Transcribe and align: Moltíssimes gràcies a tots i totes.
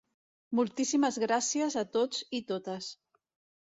Moltíssimes 0.59 1.21
gràcies 1.25 1.79
a 1.85 1.87
tots 2.01 2.27
i 2.41 2.45
totes. 2.53 2.95